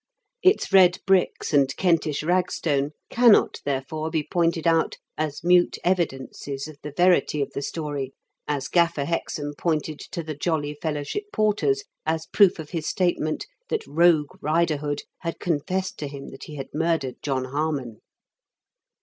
Its 0.41 0.73
red 0.73 0.97
bricks 1.05 1.53
and 1.53 1.77
Kentish 1.77 2.23
ragstone 2.23 2.89
cannot, 3.11 3.61
therefore, 3.65 4.09
be 4.09 4.23
pointed 4.23 4.65
out 4.65 4.97
as 5.15 5.43
mute 5.43 5.77
evidences 5.83 6.67
of 6.67 6.77
the 6.81 6.91
verity 6.97 7.39
of 7.39 7.51
the 7.53 7.61
story, 7.61 8.11
as 8.47 8.67
Gaiffer 8.67 9.03
Hexam 9.05 9.53
pointed 9.59 9.99
to 9.99 10.23
The 10.23 10.33
Jolly 10.33 10.73
Fellowship 10.81 11.25
Porters 11.31 11.83
as 12.03 12.25
proof 12.25 12.57
of 12.57 12.71
his 12.71 12.87
statement 12.87 13.45
that 13.69 13.85
Kogue 13.85 14.41
Riderhood 14.41 15.03
had 15.19 15.39
confessed 15.39 15.99
to 15.99 16.07
him 16.07 16.29
that 16.29 16.45
he 16.45 16.55
had 16.55 16.69
murdered 16.73 17.17
John 17.21 17.45
Harmon. 17.45 18.01